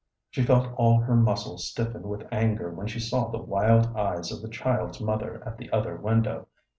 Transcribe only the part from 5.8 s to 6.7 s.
window.